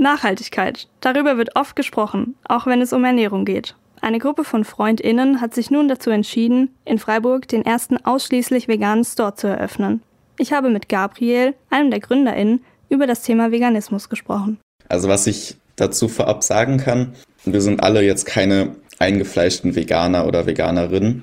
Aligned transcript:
Nachhaltigkeit. 0.00 0.88
Darüber 1.00 1.36
wird 1.36 1.56
oft 1.56 1.76
gesprochen, 1.76 2.34
auch 2.48 2.66
wenn 2.66 2.80
es 2.80 2.92
um 2.92 3.04
Ernährung 3.04 3.44
geht. 3.44 3.76
Eine 4.00 4.18
Gruppe 4.18 4.44
von 4.44 4.64
Freundinnen 4.64 5.40
hat 5.40 5.54
sich 5.54 5.70
nun 5.70 5.86
dazu 5.88 6.10
entschieden, 6.10 6.74
in 6.84 6.98
Freiburg 6.98 7.46
den 7.48 7.64
ersten 7.64 7.98
ausschließlich 7.98 8.66
veganen 8.66 9.04
Store 9.04 9.34
zu 9.34 9.46
eröffnen. 9.46 10.02
Ich 10.38 10.52
habe 10.52 10.70
mit 10.70 10.88
Gabriel, 10.88 11.54
einem 11.68 11.90
der 11.90 12.00
Gründerinnen, 12.00 12.64
über 12.88 13.06
das 13.06 13.22
Thema 13.22 13.52
Veganismus 13.52 14.08
gesprochen. 14.08 14.58
Also 14.88 15.08
was 15.08 15.26
ich 15.26 15.56
dazu 15.76 16.08
vorab 16.08 16.42
sagen 16.42 16.78
kann, 16.78 17.14
wir 17.44 17.60
sind 17.60 17.82
alle 17.82 18.02
jetzt 18.02 18.24
keine 18.24 18.74
eingefleischten 18.98 19.74
Veganer 19.76 20.26
oder 20.26 20.46
Veganerinnen 20.46 21.22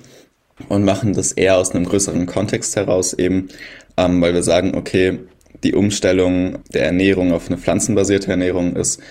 und 0.70 0.86
machen 0.86 1.14
das 1.14 1.32
eher 1.32 1.57
aus 1.57 1.71
einem 1.71 1.86
größeren 1.86 2.25
Kontext 2.25 2.75
heraus 2.75 3.14
eben, 3.14 3.50
ähm, 3.98 4.21
weil 4.21 4.34
wir 4.34 4.44
sagen, 4.44 4.75
okay, 4.75 5.20
die 5.64 5.73
Umstellung 5.73 6.59
der 6.73 6.86
Ernährung 6.86 7.34
auf 7.34 7.47
eine 7.47 7.57
pflanzenbasierte 7.57 8.32
Ernährung 8.32 8.75
ist 8.75 9.02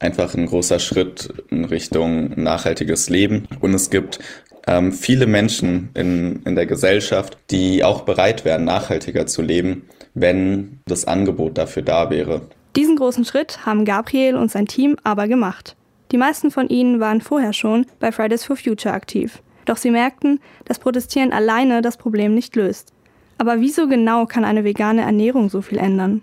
einfach 0.00 0.34
ein 0.34 0.46
großer 0.46 0.78
Schritt 0.78 1.32
in 1.50 1.64
Richtung 1.64 2.40
nachhaltiges 2.40 3.08
Leben. 3.08 3.48
Und 3.60 3.74
es 3.74 3.90
gibt 3.90 4.18
ähm, 4.66 4.92
viele 4.92 5.26
Menschen 5.26 5.90
in, 5.94 6.42
in 6.44 6.54
der 6.54 6.66
Gesellschaft, 6.66 7.38
die 7.50 7.82
auch 7.82 8.02
bereit 8.02 8.44
wären, 8.44 8.64
nachhaltiger 8.64 9.26
zu 9.26 9.42
leben, 9.42 9.82
wenn 10.14 10.80
das 10.86 11.06
Angebot 11.06 11.58
dafür 11.58 11.82
da 11.82 12.10
wäre. 12.10 12.42
Diesen 12.74 12.96
großen 12.96 13.24
Schritt 13.24 13.64
haben 13.64 13.84
Gabriel 13.84 14.36
und 14.36 14.50
sein 14.50 14.66
Team 14.66 14.96
aber 15.02 15.28
gemacht. 15.28 15.76
Die 16.12 16.18
meisten 16.18 16.50
von 16.50 16.68
ihnen 16.68 17.00
waren 17.00 17.20
vorher 17.20 17.52
schon 17.52 17.86
bei 18.00 18.12
Fridays 18.12 18.44
for 18.44 18.56
Future 18.56 18.94
aktiv. 18.94 19.42
Doch 19.64 19.76
sie 19.76 19.90
merkten, 19.90 20.40
dass 20.64 20.78
Protestieren 20.78 21.32
alleine 21.32 21.82
das 21.82 21.96
Problem 21.96 22.34
nicht 22.34 22.54
löst. 22.54 22.92
Aber 23.38 23.60
wieso 23.60 23.88
genau 23.88 24.26
kann 24.26 24.44
eine 24.44 24.64
vegane 24.64 25.02
Ernährung 25.02 25.50
so 25.50 25.62
viel 25.62 25.78
ändern? 25.78 26.22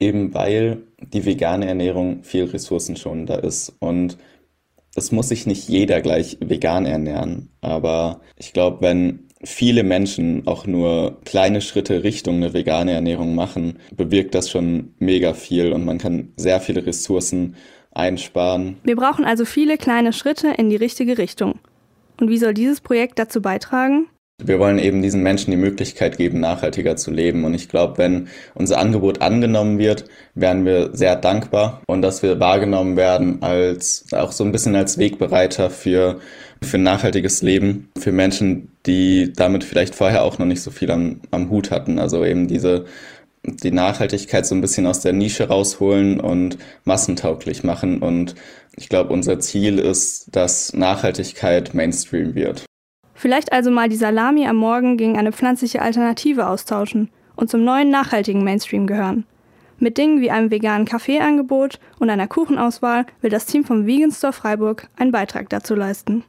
Eben 0.00 0.34
weil 0.34 0.82
die 1.00 1.24
vegane 1.24 1.66
Ernährung 1.66 2.22
viel 2.22 2.44
ressourcenschonender 2.44 3.42
ist. 3.42 3.74
Und 3.80 4.18
es 4.94 5.12
muss 5.12 5.28
sich 5.28 5.46
nicht 5.46 5.68
jeder 5.68 6.00
gleich 6.00 6.38
vegan 6.40 6.86
ernähren. 6.86 7.50
Aber 7.60 8.20
ich 8.36 8.52
glaube, 8.52 8.78
wenn 8.80 9.28
viele 9.42 9.82
Menschen 9.82 10.46
auch 10.46 10.66
nur 10.66 11.20
kleine 11.24 11.60
Schritte 11.60 12.02
Richtung 12.02 12.36
eine 12.36 12.54
vegane 12.54 12.92
Ernährung 12.92 13.34
machen, 13.34 13.78
bewirkt 13.96 14.34
das 14.34 14.50
schon 14.50 14.94
mega 14.98 15.34
viel 15.34 15.72
und 15.72 15.84
man 15.84 15.98
kann 15.98 16.32
sehr 16.36 16.60
viele 16.60 16.86
Ressourcen 16.86 17.56
einsparen. 17.92 18.76
Wir 18.82 18.96
brauchen 18.96 19.24
also 19.24 19.44
viele 19.44 19.76
kleine 19.76 20.12
Schritte 20.12 20.48
in 20.56 20.70
die 20.70 20.76
richtige 20.76 21.18
Richtung. 21.18 21.58
Und 22.20 22.30
wie 22.30 22.38
soll 22.38 22.54
dieses 22.54 22.80
Projekt 22.80 23.18
dazu 23.18 23.42
beitragen? 23.42 24.06
Wir 24.42 24.58
wollen 24.58 24.80
eben 24.80 25.00
diesen 25.00 25.22
Menschen 25.22 25.52
die 25.52 25.56
Möglichkeit 25.56 26.16
geben, 26.18 26.40
nachhaltiger 26.40 26.96
zu 26.96 27.12
leben. 27.12 27.44
Und 27.44 27.54
ich 27.54 27.68
glaube, 27.68 27.98
wenn 27.98 28.28
unser 28.54 28.78
Angebot 28.78 29.22
angenommen 29.22 29.78
wird, 29.78 30.06
wären 30.34 30.64
wir 30.64 30.90
sehr 30.92 31.14
dankbar 31.14 31.82
und 31.86 32.02
dass 32.02 32.22
wir 32.24 32.40
wahrgenommen 32.40 32.96
werden 32.96 33.42
als 33.42 34.06
auch 34.12 34.32
so 34.32 34.42
ein 34.42 34.50
bisschen 34.50 34.74
als 34.74 34.98
Wegbereiter 34.98 35.70
für, 35.70 36.18
für 36.62 36.78
nachhaltiges 36.78 37.42
Leben, 37.42 37.90
für 37.96 38.10
Menschen, 38.10 38.72
die 38.86 39.32
damit 39.32 39.62
vielleicht 39.62 39.94
vorher 39.94 40.24
auch 40.24 40.38
noch 40.38 40.46
nicht 40.46 40.62
so 40.62 40.72
viel 40.72 40.90
am, 40.90 41.20
am 41.30 41.48
Hut 41.48 41.70
hatten. 41.70 42.00
Also 42.00 42.24
eben 42.24 42.48
diese 42.48 42.86
die 43.46 43.72
Nachhaltigkeit 43.72 44.46
so 44.46 44.54
ein 44.54 44.60
bisschen 44.60 44.86
aus 44.86 45.00
der 45.00 45.12
Nische 45.12 45.48
rausholen 45.48 46.18
und 46.18 46.58
massentauglich 46.84 47.62
machen. 47.62 47.98
Und 47.98 48.34
ich 48.76 48.88
glaube, 48.88 49.12
unser 49.12 49.38
Ziel 49.38 49.78
ist, 49.78 50.34
dass 50.34 50.72
Nachhaltigkeit 50.72 51.74
Mainstream 51.74 52.34
wird. 52.34 52.64
Vielleicht 53.14 53.52
also 53.52 53.70
mal 53.70 53.88
die 53.88 53.96
Salami 53.96 54.46
am 54.46 54.56
Morgen 54.56 54.96
gegen 54.96 55.16
eine 55.16 55.32
pflanzliche 55.32 55.80
Alternative 55.80 56.46
austauschen 56.46 57.10
und 57.36 57.50
zum 57.50 57.64
neuen 57.64 57.90
nachhaltigen 57.90 58.44
Mainstream 58.44 58.86
gehören. 58.86 59.24
Mit 59.78 59.98
Dingen 59.98 60.20
wie 60.20 60.30
einem 60.30 60.50
veganen 60.50 60.86
Kaffeeangebot 60.86 61.80
und 61.98 62.10
einer 62.10 62.28
Kuchenauswahl 62.28 63.06
will 63.20 63.30
das 63.30 63.46
Team 63.46 63.64
vom 63.64 63.86
Vegan 63.86 64.12
Store 64.12 64.32
Freiburg 64.32 64.88
einen 64.96 65.12
Beitrag 65.12 65.48
dazu 65.48 65.74
leisten. 65.74 66.24